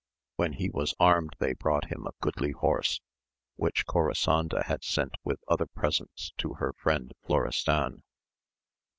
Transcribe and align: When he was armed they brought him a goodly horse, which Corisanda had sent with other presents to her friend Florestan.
When 0.35 0.53
he 0.53 0.71
was 0.71 0.95
armed 0.99 1.35
they 1.37 1.53
brought 1.53 1.91
him 1.91 2.07
a 2.07 2.11
goodly 2.21 2.53
horse, 2.53 3.01
which 3.55 3.85
Corisanda 3.85 4.63
had 4.63 4.83
sent 4.83 5.13
with 5.23 5.43
other 5.47 5.67
presents 5.67 6.33
to 6.39 6.55
her 6.55 6.73
friend 6.73 7.11
Florestan. 7.27 8.01